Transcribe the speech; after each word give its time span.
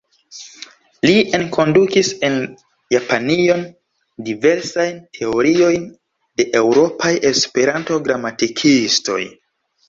Li 1.07 1.11
enkondukis 1.39 2.07
en 2.29 2.37
Japanion 2.93 3.61
diversajn 4.29 4.97
teoriojn 5.19 5.85
de 6.41 6.47
eŭropaj 6.63 7.13
Esperanto-gramatikistoj. 7.33 9.21